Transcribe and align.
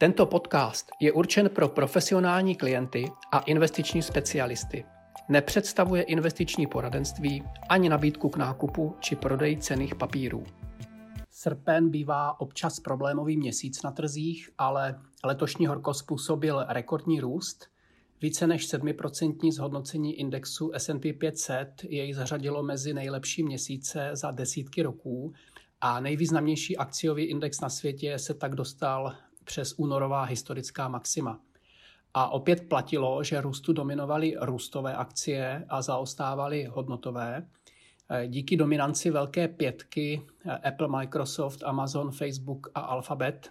Tento 0.00 0.26
podcast 0.26 0.86
je 1.00 1.12
určen 1.12 1.50
pro 1.50 1.68
profesionální 1.68 2.56
klienty 2.56 3.04
a 3.32 3.38
investiční 3.38 4.02
specialisty. 4.02 4.84
Nepředstavuje 5.28 6.02
investiční 6.02 6.66
poradenství 6.66 7.42
ani 7.68 7.88
nabídku 7.88 8.28
k 8.28 8.36
nákupu 8.36 8.94
či 9.00 9.16
prodeji 9.16 9.56
cených 9.56 9.94
papírů. 9.94 10.44
Srpen 11.30 11.90
bývá 11.90 12.40
občas 12.40 12.80
problémový 12.80 13.36
měsíc 13.36 13.82
na 13.82 13.90
trzích, 13.90 14.50
ale 14.58 15.00
letošní 15.24 15.66
horko 15.66 15.94
způsobil 15.94 16.64
rekordní 16.68 17.20
růst. 17.20 17.66
Více 18.22 18.46
než 18.46 18.74
7% 18.74 19.52
zhodnocení 19.52 20.14
indexu 20.20 20.70
S&P 20.74 21.12
500 21.12 21.68
jej 21.88 22.12
zařadilo 22.12 22.62
mezi 22.62 22.94
nejlepší 22.94 23.42
měsíce 23.42 24.10
za 24.12 24.30
desítky 24.30 24.82
roků 24.82 25.32
a 25.80 26.00
nejvýznamnější 26.00 26.76
akciový 26.76 27.24
index 27.24 27.60
na 27.60 27.68
světě 27.68 28.18
se 28.18 28.34
tak 28.34 28.54
dostal 28.54 29.14
přes 29.48 29.74
únorová 29.76 30.22
historická 30.22 30.88
maxima. 30.88 31.40
A 32.14 32.28
opět 32.28 32.68
platilo, 32.68 33.24
že 33.24 33.40
růstu 33.40 33.72
dominovaly 33.72 34.34
růstové 34.40 34.94
akcie 34.96 35.64
a 35.68 35.82
zaostávaly 35.82 36.64
hodnotové. 36.64 37.46
Díky 38.26 38.56
dominanci 38.56 39.10
velké 39.10 39.48
pětky 39.48 40.22
Apple, 40.64 40.88
Microsoft, 40.88 41.62
Amazon, 41.64 42.10
Facebook 42.10 42.70
a 42.74 42.80
Alphabet 42.80 43.50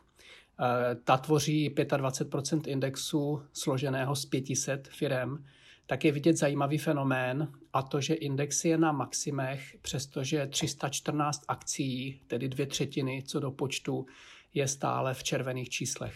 ta 1.03 1.17
tvoří 1.17 1.69
25% 1.69 2.61
indexu 2.67 3.41
složeného 3.53 4.15
z 4.15 4.25
500 4.25 4.87
firm, 4.87 5.45
tak 5.87 6.05
je 6.05 6.11
vidět 6.11 6.37
zajímavý 6.37 6.77
fenomén 6.77 7.51
a 7.73 7.81
to, 7.81 8.01
že 8.01 8.13
index 8.13 8.65
je 8.65 8.77
na 8.77 8.91
maximech, 8.91 9.77
přestože 9.81 10.47
314 10.47 11.41
akcí, 11.47 12.21
tedy 12.27 12.49
dvě 12.49 12.65
třetiny 12.65 13.23
co 13.27 13.39
do 13.39 13.51
počtu, 13.51 14.05
je 14.53 14.67
stále 14.67 15.13
v 15.13 15.23
červených 15.23 15.69
číslech. 15.69 16.13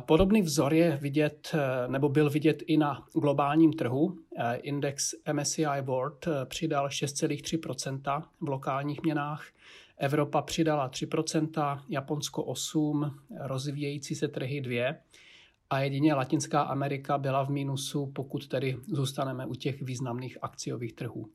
Podobný 0.00 0.42
vzor 0.42 0.74
je 0.74 0.96
vidět, 0.96 1.54
nebo 1.86 2.08
byl 2.08 2.30
vidět 2.30 2.62
i 2.66 2.76
na 2.76 3.06
globálním 3.12 3.72
trhu. 3.72 4.18
Index 4.54 5.14
MSCI 5.32 5.80
World 5.82 6.28
přidal 6.44 6.88
6,3% 6.88 8.22
v 8.40 8.48
lokálních 8.48 9.02
měnách, 9.02 9.46
Evropa 9.96 10.42
přidala 10.42 10.88
3 10.88 11.08
Japonsko 11.88 12.44
8 12.44 13.20
rozvíjející 13.40 14.14
se 14.14 14.28
trhy 14.28 14.60
2 14.60 14.94
a 15.70 15.80
jedině 15.80 16.14
Latinská 16.14 16.62
Amerika 16.62 17.18
byla 17.18 17.44
v 17.44 17.50
mínusu, 17.50 18.06
pokud 18.06 18.48
tedy 18.48 18.76
zůstaneme 18.88 19.46
u 19.46 19.54
těch 19.54 19.82
významných 19.82 20.38
akciových 20.42 20.92
trhů. 20.92 21.28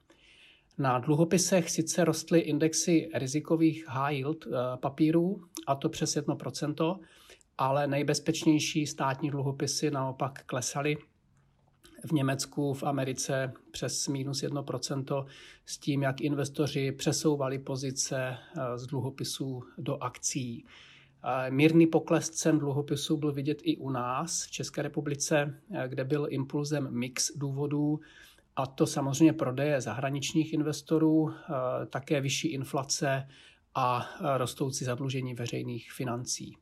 Na 0.77 0.99
dluhopisech 0.99 1.69
sice 1.69 2.05
rostly 2.05 2.39
indexy 2.39 3.09
rizikových 3.13 3.87
high 3.87 4.15
yield 4.15 4.45
eh, 4.47 4.77
papírů, 4.77 5.41
a 5.67 5.75
to 5.75 5.89
přes 5.89 6.17
1%, 6.17 6.99
ale 7.57 7.87
nejbezpečnější 7.87 8.87
státní 8.87 9.29
dluhopisy 9.29 9.91
naopak 9.91 10.43
klesaly. 10.45 10.97
V 12.05 12.11
Německu, 12.11 12.73
v 12.73 12.83
Americe 12.83 13.53
přes 13.71 14.07
minus 14.07 14.43
1% 14.43 15.25
s 15.65 15.77
tím, 15.77 16.01
jak 16.01 16.21
investoři 16.21 16.91
přesouvali 16.91 17.59
pozice 17.59 18.17
eh, 18.17 18.77
z 18.77 18.87
dluhopisů 18.87 19.63
do 19.77 20.03
akcí. 20.03 20.65
Eh, 21.23 21.51
mírný 21.51 21.87
pokles 21.87 22.29
cen 22.29 22.59
dluhopisů 22.59 23.17
byl 23.17 23.33
vidět 23.33 23.57
i 23.63 23.77
u 23.77 23.89
nás 23.89 24.45
v 24.45 24.51
České 24.51 24.81
republice, 24.81 25.61
kde 25.87 26.03
byl 26.03 26.27
impulzem 26.29 26.87
mix 26.91 27.31
důvodů, 27.37 27.99
a 28.55 28.65
to 28.65 28.87
samozřejmě 28.87 29.33
prodeje 29.33 29.81
zahraničních 29.81 30.53
investorů, 30.53 31.29
eh, 31.29 31.85
také 31.85 32.21
vyšší 32.21 32.47
inflace 32.47 33.27
a 33.75 34.05
eh, 34.05 34.37
rostoucí 34.37 34.85
zadlužení 34.85 35.33
veřejných 35.33 35.91
financí. 35.91 36.57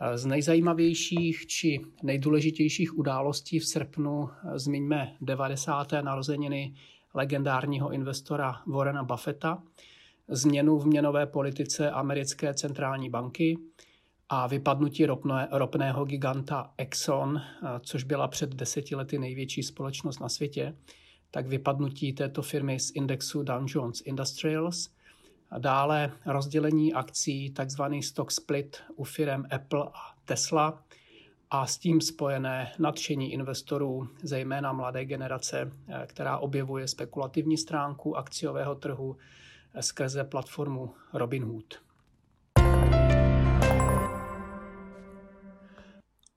Eh, 0.00 0.18
z 0.18 0.26
nejzajímavějších 0.26 1.46
či 1.46 1.80
nejdůležitějších 2.02 2.98
událostí 2.98 3.58
v 3.58 3.66
srpnu 3.66 4.30
zmiňme 4.54 5.16
90. 5.20 6.02
narozeniny 6.02 6.74
legendárního 7.14 7.92
investora 7.92 8.62
Warrena 8.66 9.04
Buffetta, 9.04 9.62
změnu 10.28 10.78
v 10.78 10.86
měnové 10.86 11.26
politice 11.26 11.90
americké 11.90 12.54
centrální 12.54 13.10
banky 13.10 13.58
a 14.28 14.46
vypadnutí 14.46 15.06
ropné, 15.06 15.48
ropného 15.50 16.04
giganta 16.04 16.72
Exxon, 16.78 17.40
což 17.80 18.04
byla 18.04 18.28
před 18.28 18.54
deseti 18.54 18.94
lety 18.94 19.18
největší 19.18 19.62
společnost 19.62 20.20
na 20.20 20.28
světě, 20.28 20.74
tak 21.34 21.46
vypadnutí 21.46 22.12
této 22.12 22.42
firmy 22.42 22.80
z 22.80 22.92
indexu 22.94 23.42
Dow 23.42 23.64
Jones 23.66 24.00
Industrials. 24.04 24.90
A 25.50 25.58
dále 25.58 26.12
rozdělení 26.26 26.94
akcí, 26.94 27.50
takzvaný 27.50 28.02
stock 28.02 28.30
split 28.30 28.76
u 28.96 29.04
firm 29.04 29.44
Apple 29.50 29.84
a 29.84 30.14
Tesla 30.24 30.84
a 31.50 31.66
s 31.66 31.78
tím 31.78 32.00
spojené 32.00 32.72
nadšení 32.78 33.32
investorů, 33.32 34.08
zejména 34.22 34.72
mladé 34.72 35.04
generace, 35.04 35.72
která 36.06 36.38
objevuje 36.38 36.88
spekulativní 36.88 37.56
stránku 37.58 38.16
akciového 38.16 38.74
trhu 38.74 39.16
skrze 39.80 40.24
platformu 40.24 40.94
Robinhood. 41.12 41.74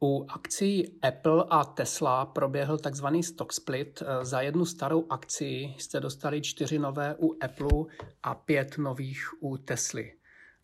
U 0.05 0.25
akcí 0.29 0.99
Apple 1.01 1.45
a 1.49 1.63
Tesla 1.63 2.25
proběhl 2.25 2.77
tzv. 2.77 3.05
stock 3.21 3.53
split. 3.53 4.03
Za 4.21 4.41
jednu 4.41 4.65
starou 4.65 5.05
akci 5.09 5.73
jste 5.77 5.99
dostali 5.99 6.41
čtyři 6.41 6.79
nové 6.79 7.15
u 7.19 7.37
Apple 7.41 7.83
a 8.23 8.35
pět 8.35 8.77
nových 8.77 9.29
u 9.39 9.57
Tesly. 9.57 10.13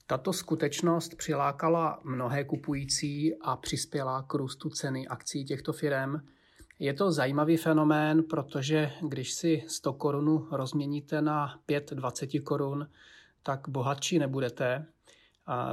Tato 0.07 0.33
skutečnost 0.33 1.15
přilákala 1.15 1.99
mnohé 2.03 2.43
kupující 2.43 3.35
a 3.41 3.55
přispěla 3.55 4.21
k 4.23 4.33
růstu 4.33 4.69
ceny 4.69 5.07
akcí 5.07 5.45
těchto 5.45 5.73
firm. 5.73 6.15
Je 6.79 6.93
to 6.93 7.11
zajímavý 7.11 7.57
fenomén, 7.57 8.23
protože 8.23 8.91
když 9.01 9.33
si 9.33 9.63
100 9.67 9.93
korun 9.93 10.47
rozměníte 10.51 11.21
na 11.21 11.59
5 11.65 11.91
20 11.93 12.29
korun, 12.43 12.87
tak 13.43 13.69
bohatší 13.69 14.19
nebudete. 14.19 14.85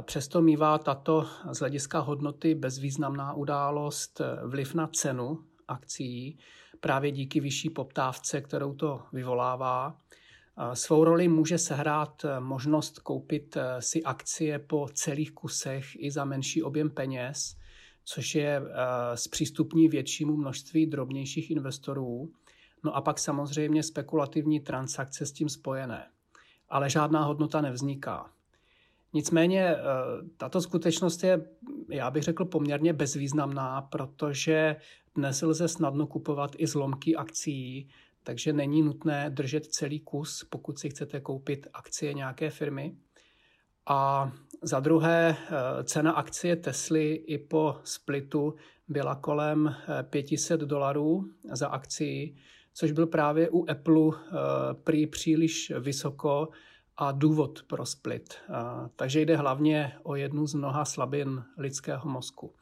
Přesto 0.01 0.41
mývá 0.41 0.77
tato 0.77 1.27
z 1.51 1.59
hlediska 1.59 1.99
hodnoty 1.99 2.55
bezvýznamná 2.55 3.33
událost 3.33 4.21
vliv 4.45 4.73
na 4.73 4.87
cenu 4.87 5.43
akcí 5.67 6.37
právě 6.79 7.11
díky 7.11 7.39
vyšší 7.39 7.69
poptávce, 7.69 8.41
kterou 8.41 8.73
to 8.73 9.01
vyvolává. 9.13 9.97
Svou 10.73 11.03
roli 11.03 11.27
může 11.27 11.57
sehrát 11.57 12.25
možnost 12.39 12.99
koupit 12.99 13.57
si 13.79 14.03
akcie 14.03 14.59
po 14.59 14.87
celých 14.93 15.31
kusech 15.31 15.85
i 15.95 16.11
za 16.11 16.25
menší 16.25 16.63
objem 16.63 16.89
peněz, 16.89 17.55
což 18.05 18.35
je 18.35 18.61
zpřístupní 19.15 19.87
většímu 19.87 20.37
množství 20.37 20.85
drobnějších 20.85 21.51
investorů. 21.51 22.31
No 22.83 22.95
a 22.95 23.01
pak 23.01 23.19
samozřejmě 23.19 23.83
spekulativní 23.83 24.59
transakce 24.59 25.25
s 25.25 25.31
tím 25.31 25.49
spojené. 25.49 26.07
Ale 26.69 26.89
žádná 26.89 27.23
hodnota 27.23 27.61
nevzniká. 27.61 28.31
Nicméně 29.13 29.75
eh, 29.75 29.79
tato 30.37 30.61
skutečnost 30.61 31.23
je, 31.23 31.41
já 31.89 32.11
bych 32.11 32.23
řekl, 32.23 32.45
poměrně 32.45 32.93
bezvýznamná, 32.93 33.81
protože 33.81 34.75
dnes 35.15 35.41
lze 35.41 35.67
snadno 35.67 36.07
kupovat 36.07 36.51
i 36.57 36.67
zlomky 36.67 37.15
akcí, 37.15 37.89
takže 38.23 38.53
není 38.53 38.81
nutné 38.81 39.29
držet 39.29 39.65
celý 39.65 39.99
kus, 39.99 40.47
pokud 40.49 40.79
si 40.79 40.89
chcete 40.89 41.19
koupit 41.19 41.67
akcie 41.73 42.13
nějaké 42.13 42.49
firmy. 42.49 42.95
A 43.85 44.31
za 44.61 44.79
druhé, 44.79 45.37
eh, 45.39 45.83
cena 45.83 46.11
akcie 46.11 46.55
Tesly 46.55 47.13
i 47.13 47.37
po 47.37 47.75
splitu 47.83 48.55
byla 48.87 49.15
kolem 49.15 49.75
500 50.03 50.61
eh, 50.61 50.65
dolarů 50.65 51.25
za 51.51 51.67
akci, 51.67 52.35
což 52.73 52.91
byl 52.91 53.07
právě 53.07 53.49
u 53.49 53.69
Apple 53.69 54.11
prý 54.83 55.07
příliš 55.07 55.73
vysoko 55.79 56.49
a 57.01 57.11
důvod 57.11 57.63
pro 57.67 57.85
split. 57.85 58.33
Takže 58.95 59.21
jde 59.21 59.37
hlavně 59.37 59.93
o 60.03 60.15
jednu 60.15 60.47
z 60.47 60.53
mnoha 60.53 60.85
slabin 60.85 61.43
lidského 61.57 62.09
mozku. 62.09 62.53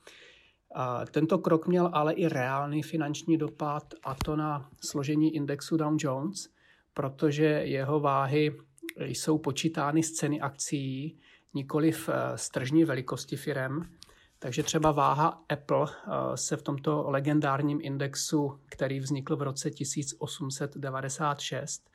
Tento 1.12 1.38
krok 1.38 1.68
měl 1.68 1.90
ale 1.94 2.14
i 2.14 2.28
reálný 2.28 2.84
finanční 2.84 3.38
dopad, 3.38 3.94
a 4.04 4.16
to 4.16 4.36
na 4.36 4.70
složení 4.84 5.36
indexu 5.36 5.78
Dow 5.78 5.96
Jones, 6.00 6.50
protože 6.94 7.46
jeho 7.46 8.00
váhy 8.00 8.58
jsou 8.98 9.38
počítány 9.38 10.04
z 10.04 10.12
ceny 10.12 10.42
akcí, 10.42 11.18
nikoli 11.54 11.92
v 11.92 12.10
stržní 12.36 12.86
velikosti 12.86 13.36
firem. 13.36 13.90
Takže 14.40 14.64
třeba 14.64 14.92
váha 14.92 15.44
Apple 15.50 15.88
se 16.36 16.58
v 16.58 16.62
tomto 16.62 17.06
legendárním 17.08 17.80
indexu, 17.82 18.60
který 18.66 19.00
vznikl 19.00 19.36
v 19.36 19.42
roce 19.42 19.72
1896, 19.72 21.90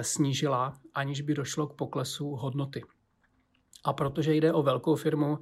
snížila, 0.00 0.80
aniž 0.94 1.20
by 1.20 1.34
došlo 1.34 1.66
k 1.66 1.74
poklesu 1.74 2.30
hodnoty. 2.30 2.82
A 3.84 3.92
protože 3.92 4.34
jde 4.34 4.52
o 4.52 4.62
velkou 4.62 4.96
firmu, 4.96 5.38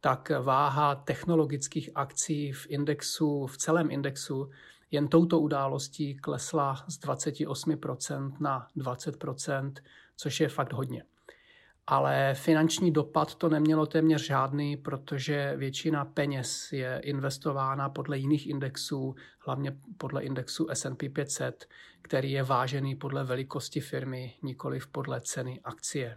tak 0.00 0.32
váha 0.42 0.94
technologických 0.94 1.90
akcí 1.94 2.52
v 2.52 2.66
indexu, 2.68 3.46
v 3.46 3.58
celém 3.58 3.90
indexu, 3.90 4.50
jen 4.90 5.08
touto 5.08 5.40
událostí 5.40 6.16
klesla 6.16 6.84
z 6.88 7.00
28% 7.00 8.36
na 8.40 8.66
20%, 8.76 9.72
což 10.16 10.40
je 10.40 10.48
fakt 10.48 10.72
hodně. 10.72 11.04
Ale 11.90 12.34
finanční 12.34 12.90
dopad 12.90 13.34
to 13.34 13.48
nemělo 13.48 13.86
téměř 13.86 14.26
žádný, 14.26 14.76
protože 14.76 15.54
většina 15.56 16.04
peněz 16.04 16.72
je 16.72 17.00
investována 17.04 17.88
podle 17.88 18.18
jiných 18.18 18.46
indexů, 18.46 19.14
hlavně 19.38 19.76
podle 19.96 20.22
indexu 20.22 20.66
S&P 20.72 21.08
500, 21.08 21.68
který 22.02 22.30
je 22.30 22.42
vážený 22.42 22.96
podle 22.96 23.24
velikosti 23.24 23.80
firmy, 23.80 24.34
nikoli 24.42 24.80
podle 24.92 25.20
ceny 25.20 25.60
akcie. 25.64 26.16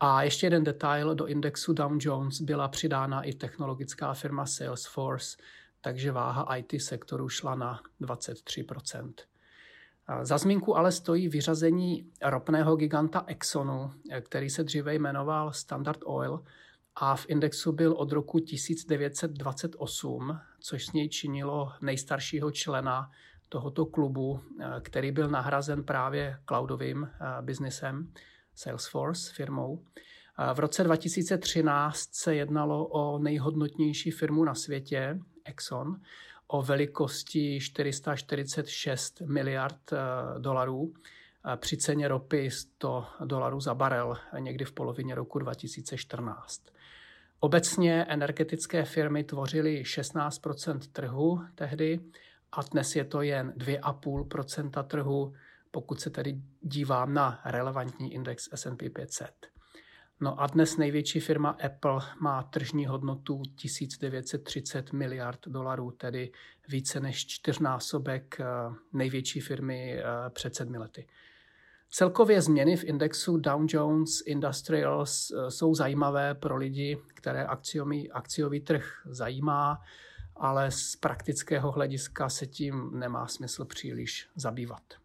A 0.00 0.22
ještě 0.22 0.46
jeden 0.46 0.64
detail, 0.64 1.14
do 1.14 1.26
indexu 1.26 1.72
Dow 1.72 1.92
Jones 2.00 2.40
byla 2.40 2.68
přidána 2.68 3.22
i 3.22 3.32
technologická 3.32 4.14
firma 4.14 4.46
Salesforce, 4.46 5.36
takže 5.80 6.12
váha 6.12 6.56
IT 6.56 6.82
sektoru 6.82 7.28
šla 7.28 7.54
na 7.54 7.80
23 8.00 8.64
za 10.22 10.38
zmínku 10.38 10.76
ale 10.76 10.92
stojí 10.92 11.28
vyřazení 11.28 12.10
ropného 12.22 12.76
giganta 12.76 13.24
Exxonu, 13.26 13.90
který 14.20 14.50
se 14.50 14.64
dříve 14.64 14.94
jmenoval 14.94 15.52
Standard 15.52 15.98
Oil 16.04 16.44
a 16.94 17.16
v 17.16 17.26
indexu 17.28 17.72
byl 17.72 17.92
od 17.92 18.12
roku 18.12 18.38
1928, 18.38 20.38
což 20.60 20.86
s 20.86 20.92
něj 20.92 21.08
činilo 21.08 21.72
nejstaršího 21.80 22.50
člena 22.50 23.10
tohoto 23.48 23.86
klubu, 23.86 24.40
který 24.82 25.12
byl 25.12 25.28
nahrazen 25.28 25.84
právě 25.84 26.38
cloudovým 26.48 27.04
eh, 27.04 27.42
biznesem 27.42 28.12
Salesforce 28.54 29.32
firmou. 29.34 29.84
V 30.54 30.58
roce 30.58 30.84
2013 30.84 32.14
se 32.14 32.34
jednalo 32.34 32.86
o 32.86 33.18
nejhodnotnější 33.18 34.10
firmu 34.10 34.44
na 34.44 34.54
světě, 34.54 35.18
Exxon, 35.44 36.00
o 36.52 36.62
velikosti 36.62 37.60
446 37.60 39.20
miliard 39.20 39.92
eh, 39.92 39.96
dolarů 40.38 40.94
při 41.56 41.76
ceně 41.76 42.08
ropy 42.08 42.50
100 42.50 43.06
dolarů 43.24 43.60
za 43.60 43.74
barel 43.74 44.16
někdy 44.38 44.64
v 44.64 44.72
polovině 44.72 45.14
roku 45.14 45.38
2014. 45.38 46.62
Obecně 47.40 48.04
energetické 48.04 48.84
firmy 48.84 49.24
tvořily 49.24 49.82
16% 49.82 50.78
trhu 50.92 51.40
tehdy 51.54 52.00
a 52.52 52.62
dnes 52.62 52.96
je 52.96 53.04
to 53.04 53.22
jen 53.22 53.52
2,5% 53.56 54.84
trhu, 54.84 55.34
pokud 55.70 56.00
se 56.00 56.10
tedy 56.10 56.40
dívám 56.60 57.14
na 57.14 57.40
relevantní 57.44 58.14
index 58.14 58.48
S&P 58.54 58.90
500. 58.90 59.51
No 60.22 60.40
a 60.40 60.46
dnes 60.46 60.76
největší 60.76 61.20
firma 61.20 61.50
Apple 61.64 62.00
má 62.20 62.42
tržní 62.42 62.86
hodnotu 62.86 63.42
1930 63.56 64.92
miliard 64.92 65.38
dolarů, 65.46 65.90
tedy 65.90 66.32
více 66.68 67.00
než 67.00 67.26
čtyřnásobek 67.26 68.40
eh, 68.40 68.44
největší 68.92 69.40
firmy 69.40 69.98
eh, 69.98 70.04
před 70.30 70.54
sedmi 70.54 70.78
lety. 70.78 71.06
Celkově 71.90 72.42
změny 72.42 72.76
v 72.76 72.84
indexu 72.84 73.36
Dow 73.36 73.66
Jones 73.68 74.22
Industrials 74.26 75.30
eh, 75.30 75.50
jsou 75.50 75.74
zajímavé 75.74 76.34
pro 76.34 76.56
lidi, 76.56 76.98
které 77.14 77.44
akciový, 77.44 78.10
akciový 78.10 78.60
trh 78.60 79.02
zajímá, 79.06 79.80
ale 80.36 80.70
z 80.70 80.96
praktického 80.96 81.72
hlediska 81.72 82.28
se 82.28 82.46
tím 82.46 82.90
nemá 82.98 83.26
smysl 83.26 83.64
příliš 83.64 84.28
zabývat. 84.36 85.01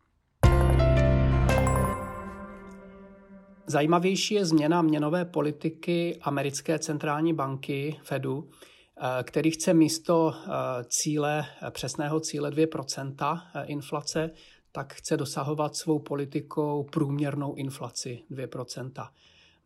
Zajímavější 3.70 4.34
je 4.34 4.46
změna 4.46 4.82
měnové 4.82 5.26
politiky 5.26 6.20
americké 6.22 6.80
centrální 6.80 7.34
banky 7.34 8.00
Fedu, 8.04 8.50
eh, 8.50 9.24
který 9.24 9.52
chce 9.52 9.74
místo 9.74 10.34
eh, 10.36 10.50
cíle, 10.84 11.46
přesného 11.70 12.20
cíle 12.20 12.52
2% 12.52 13.42
eh, 13.56 13.66
inflace, 13.66 14.32
tak 14.72 14.94
chce 14.94 15.18
dosahovat 15.18 15.76
svou 15.76 16.00
politikou 16.00 16.84
průměrnou 16.92 17.56
inflaci 17.56 18.24
2%. 18.32 19.10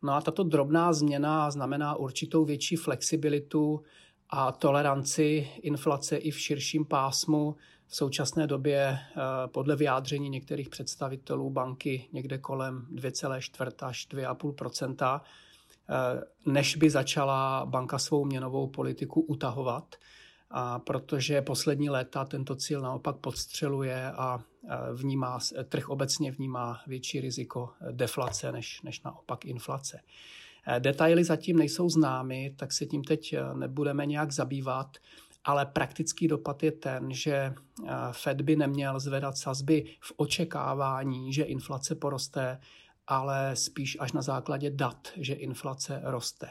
No 0.02 0.12
a 0.12 0.20
tato 0.20 0.42
drobná 0.42 0.92
změna 0.92 1.50
znamená 1.50 1.94
určitou 1.94 2.44
větší 2.44 2.76
flexibilitu 2.76 3.82
a 4.30 4.52
toleranci 4.52 5.48
inflace 5.62 6.16
i 6.16 6.30
v 6.30 6.40
širším 6.40 6.84
pásmu 6.84 7.56
v 7.92 7.96
současné 7.96 8.46
době 8.46 8.78
eh, 8.78 8.98
podle 9.46 9.76
vyjádření 9.76 10.28
některých 10.28 10.68
představitelů 10.68 11.50
banky 11.50 12.08
někde 12.12 12.38
kolem 12.38 12.86
2,4 12.94 13.86
až 13.86 14.08
2,5 14.08 15.20
eh, 15.20 16.22
než 16.46 16.76
by 16.76 16.90
začala 16.90 17.66
banka 17.66 17.98
svou 17.98 18.24
měnovou 18.24 18.66
politiku 18.66 19.20
utahovat, 19.20 19.96
a 20.50 20.78
protože 20.78 21.42
poslední 21.42 21.90
léta 21.90 22.24
tento 22.24 22.56
cíl 22.56 22.80
naopak 22.80 23.16
podstřeluje 23.16 24.12
a 24.12 24.40
eh, 24.40 24.76
vnímá, 24.94 25.38
trh 25.68 25.88
obecně 25.88 26.32
vnímá 26.32 26.80
větší 26.86 27.20
riziko 27.20 27.70
deflace 27.90 28.52
než, 28.52 28.82
než 28.82 29.02
naopak 29.02 29.44
inflace. 29.44 30.00
Detaily 30.78 31.24
zatím 31.24 31.58
nejsou 31.58 31.88
známy, 31.88 32.54
tak 32.56 32.72
se 32.72 32.86
tím 32.86 33.04
teď 33.04 33.34
nebudeme 33.54 34.06
nějak 34.06 34.32
zabývat 34.32 34.96
ale 35.44 35.66
praktický 35.66 36.28
dopad 36.28 36.62
je 36.62 36.72
ten, 36.72 37.12
že 37.12 37.34
eh, 37.34 37.54
Fed 38.12 38.40
by 38.40 38.56
neměl 38.56 39.00
zvedat 39.00 39.36
sazby 39.36 39.84
v 40.00 40.12
očekávání, 40.16 41.32
že 41.32 41.42
inflace 41.42 41.94
poroste, 41.94 42.60
ale 43.06 43.56
spíš 43.56 43.96
až 44.00 44.12
na 44.12 44.22
základě 44.22 44.70
dat, 44.70 45.08
že 45.16 45.34
inflace 45.34 46.00
roste. 46.04 46.48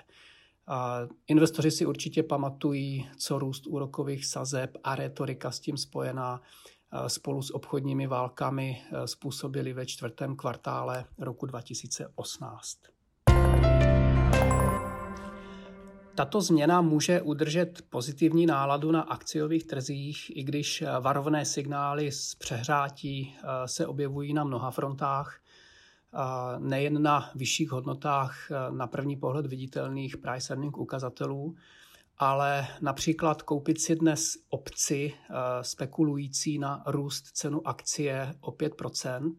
Investoři 1.28 1.72
si 1.72 1.86
určitě 1.86 2.24
pamatují, 2.24 3.10
co 3.18 3.40
růst 3.40 3.68
úrokových 3.68 4.26
sazeb 4.26 4.78
a 4.84 4.96
retorika 4.96 5.52
s 5.52 5.60
tím 5.60 5.78
spojená 5.78 6.42
eh, 6.42 7.10
spolu 7.10 7.42
s 7.42 7.52
obchodními 7.52 8.08
válkami 8.08 8.82
eh, 8.82 9.08
způsobili 9.08 9.74
ve 9.74 9.86
čtvrtém 9.86 10.36
kvartále 10.36 11.06
roku 11.18 11.46
2018. 11.46 12.78
Tato 16.22 16.42
změna 16.42 16.82
může 16.82 17.22
udržet 17.22 17.82
pozitivní 17.90 18.46
náladu 18.46 18.92
na 18.92 19.02
akciových 19.02 19.64
trzích, 19.64 20.38
i 20.38 20.44
když 20.44 20.84
varovné 21.00 21.46
signály 21.46 22.12
z 22.12 22.36
přehrátí 22.36 23.36
eh, 23.36 23.68
se 23.68 23.88
objevují 23.88 24.34
na 24.34 24.44
mnoha 24.44 24.72
frontách, 24.72 25.40
eh, 25.40 26.18
nejen 26.60 27.02
na 27.02 27.32
vyšších 27.36 27.72
hodnotách 27.72 28.52
eh, 28.52 28.72
na 28.72 28.88
první 28.88 29.16
pohled 29.16 29.46
viditelných 29.46 30.18
price 30.18 30.54
earning 30.54 30.78
ukazatelů, 30.78 31.56
ale 32.18 32.68
například 32.82 33.42
koupit 33.42 33.82
si 33.82 33.96
dnes 33.96 34.38
opci 34.50 35.14
spekulující 35.62 36.60
na 36.60 36.84
růst 36.88 37.26
cenu 37.26 37.68
akcie 37.68 38.36
o 38.42 38.52
5% 38.52 39.34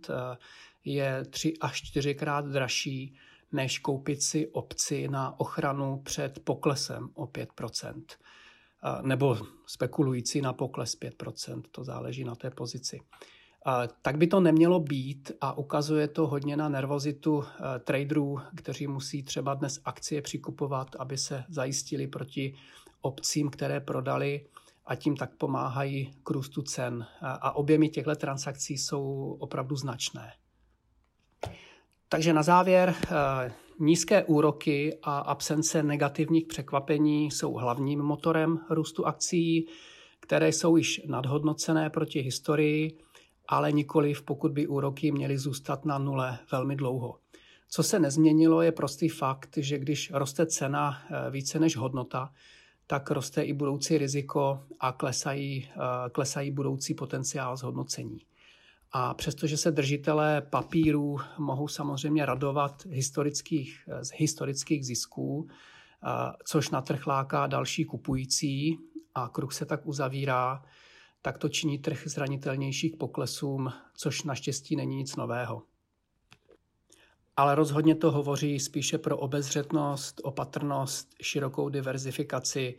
je 0.85 1.25
3 1.31 1.55
až 1.61 1.83
4 1.83 2.15
krát 2.15 2.47
dražší 2.47 3.17
než 3.53 3.79
koupit 3.79 4.23
si 4.23 4.49
opci 4.49 5.09
na 5.09 5.41
ochranu 5.41 6.01
před 6.05 6.39
poklesem 6.45 7.09
o 7.15 7.27
5%. 7.27 8.03
Nebo 9.03 9.39
spekulující 9.67 10.41
na 10.41 10.53
pokles 10.53 11.01
5%, 11.01 11.63
to 11.71 11.85
záleží 11.85 12.25
na 12.25 12.35
té 12.35 12.51
pozici. 12.51 13.01
Tak 14.03 14.17
by 14.17 14.27
to 14.27 14.41
nemělo 14.41 14.81
být 14.81 15.33
a 15.41 15.59
ukazuje 15.59 16.09
to 16.09 16.27
hodně 16.27 16.57
na 16.57 16.69
nervozitu 16.69 17.45
e, 17.45 17.79
traderů, 17.79 18.41
kteří 18.57 18.87
musí 18.87 19.23
třeba 19.23 19.55
dnes 19.55 19.81
akcie 19.85 20.23
přikupovat, 20.23 20.97
aby 20.99 21.19
se 21.19 21.45
zajistili 21.49 22.07
proti 22.07 22.55
opcím, 23.01 23.51
které 23.51 23.81
prodali 23.81 24.47
a 24.87 24.95
tím 24.95 25.17
tak 25.17 25.37
pomáhají 25.37 26.11
k 26.23 26.31
růstu 26.31 26.63
cen. 26.63 27.07
A 27.21 27.57
objemy 27.57 27.89
těchto 27.89 28.15
transakcí 28.15 28.79
jsou 28.79 29.37
opravdu 29.41 29.77
značné. 29.77 30.33
Takže 32.13 32.33
na 32.33 32.43
závěr, 32.43 32.95
eh, 33.05 33.53
nízké 33.79 34.25
úroky 34.25 34.99
a 35.03 35.19
absence 35.19 35.83
negativních 35.83 36.47
překvapení 36.47 37.31
jsou 37.31 37.53
hlavním 37.53 38.03
motorem 38.03 38.59
růstu 38.71 39.07
akcí, 39.07 39.67
které 40.21 40.49
jsou 40.49 40.77
již 40.77 41.01
nadhodnocené 41.07 41.91
proti 41.91 42.21
historii, 42.21 42.99
ale 43.49 43.73
nikoliv 43.73 44.23
pokud 44.23 44.53
by 44.53 44.67
úroky 44.67 45.13
měly 45.13 45.39
zůstat 45.39 45.85
na 45.85 45.99
nule 45.99 46.39
velmi 46.53 46.77
dlouho. 46.77 47.19
Co 47.69 47.83
se 47.83 47.99
nezměnilo, 47.99 48.63
je 48.63 48.73
prostý 48.73 49.09
fakt, 49.09 49.57
že 49.57 49.79
když 49.79 50.11
roste 50.15 50.47
cena 50.47 50.99
eh, 51.11 51.31
více 51.31 51.59
než 51.59 51.77
hodnota, 51.77 52.33
tak 52.87 53.11
roste 53.11 53.43
i 53.43 53.53
budoucí 53.53 53.99
riziko 53.99 54.61
a 54.81 54.93
klesají, 54.93 55.69
eh, 55.71 56.11
klesají 56.11 56.51
budoucí 56.51 56.95
potenciál 56.95 57.57
zhodnocení. 57.57 58.19
A 58.93 59.15
přestože 59.15 59.57
se 59.57 59.71
držitelé 59.71 60.41
papírů 60.41 61.19
mohou 61.39 61.69
samozřejmě 61.69 62.27
radovat 62.27 62.87
historických, 62.87 63.89
z 64.03 64.11
historických 64.15 64.87
zisků, 64.87 65.49
což 66.45 66.71
na 66.71 66.81
trh 66.81 67.07
láká 67.07 67.47
další 67.47 67.85
kupující 67.85 68.79
a 69.15 69.29
kruh 69.29 69.53
se 69.53 69.67
tak 69.67 69.87
uzavírá, 69.87 70.63
tak 71.23 71.39
to 71.39 71.49
činí 71.49 71.79
trh 71.79 72.03
zranitelnější 72.07 72.91
k 72.91 72.97
poklesům, 72.97 73.73
což 73.95 74.23
naštěstí 74.23 74.77
není 74.77 74.97
nic 74.97 75.17
nového. 75.17 75.63
Ale 77.37 77.55
rozhodně 77.55 77.95
to 77.95 78.11
hovoří 78.11 78.61
spíše 78.61 78.99
pro 78.99 79.19
obezřetnost, 79.19 80.21
opatrnost, 80.25 81.15
širokou 81.23 81.69
diverzifikaci, 81.69 82.79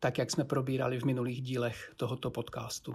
tak 0.00 0.18
jak 0.18 0.30
jsme 0.30 0.44
probírali 0.44 1.00
v 1.00 1.04
minulých 1.04 1.42
dílech 1.42 1.92
tohoto 1.96 2.30
podcastu. 2.30 2.94